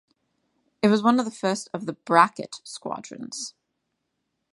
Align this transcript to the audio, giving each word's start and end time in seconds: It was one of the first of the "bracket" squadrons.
It 0.81 0.87
was 0.87 1.03
one 1.03 1.19
of 1.19 1.25
the 1.25 1.31
first 1.31 1.69
of 1.75 1.85
the 1.85 1.93
"bracket" 1.93 2.55
squadrons. 2.63 3.53